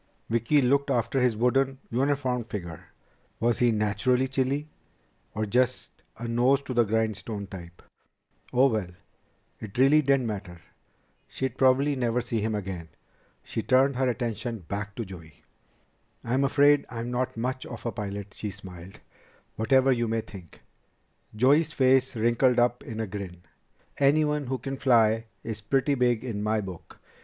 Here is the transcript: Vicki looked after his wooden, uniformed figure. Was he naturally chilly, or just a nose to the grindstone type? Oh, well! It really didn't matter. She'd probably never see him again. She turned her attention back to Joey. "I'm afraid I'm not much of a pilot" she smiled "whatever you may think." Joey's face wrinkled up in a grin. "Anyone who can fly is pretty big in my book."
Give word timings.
Vicki 0.31 0.63
looked 0.63 0.89
after 0.89 1.21
his 1.21 1.35
wooden, 1.37 1.77
uniformed 1.91 2.49
figure. 2.49 2.85
Was 3.39 3.59
he 3.59 3.71
naturally 3.71 4.27
chilly, 4.27 4.67
or 5.35 5.45
just 5.45 5.89
a 6.17 6.27
nose 6.27 6.59
to 6.63 6.73
the 6.73 6.83
grindstone 6.85 7.45
type? 7.45 7.83
Oh, 8.51 8.65
well! 8.65 8.87
It 9.59 9.77
really 9.77 10.01
didn't 10.01 10.25
matter. 10.25 10.59
She'd 11.27 11.55
probably 11.55 11.95
never 11.95 12.19
see 12.19 12.41
him 12.41 12.55
again. 12.55 12.89
She 13.43 13.61
turned 13.61 13.95
her 13.97 14.09
attention 14.09 14.61
back 14.67 14.95
to 14.95 15.05
Joey. 15.05 15.43
"I'm 16.23 16.43
afraid 16.43 16.83
I'm 16.89 17.11
not 17.11 17.37
much 17.37 17.67
of 17.67 17.85
a 17.85 17.91
pilot" 17.91 18.33
she 18.33 18.49
smiled 18.49 19.01
"whatever 19.55 19.91
you 19.91 20.07
may 20.07 20.21
think." 20.21 20.63
Joey's 21.35 21.73
face 21.73 22.15
wrinkled 22.15 22.57
up 22.57 22.83
in 22.83 22.99
a 22.99 23.05
grin. 23.05 23.43
"Anyone 23.99 24.47
who 24.47 24.57
can 24.57 24.77
fly 24.77 25.25
is 25.43 25.61
pretty 25.61 25.93
big 25.93 26.23
in 26.23 26.41
my 26.41 26.59
book." 26.59 26.99